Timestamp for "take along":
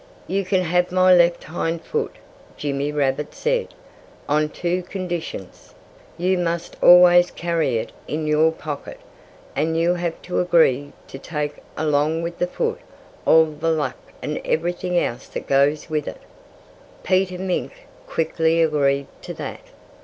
11.19-12.23